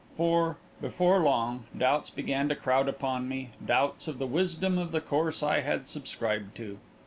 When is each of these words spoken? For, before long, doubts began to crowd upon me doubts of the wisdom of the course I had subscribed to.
For, 0.17 0.57
before 0.81 1.19
long, 1.19 1.65
doubts 1.77 2.09
began 2.09 2.49
to 2.49 2.55
crowd 2.55 2.89
upon 2.89 3.29
me 3.29 3.51
doubts 3.63 4.07
of 4.07 4.17
the 4.17 4.25
wisdom 4.25 4.79
of 4.79 4.91
the 4.91 4.99
course 4.99 5.43
I 5.43 5.59
had 5.59 5.87
subscribed 5.87 6.57
to. 6.57 6.79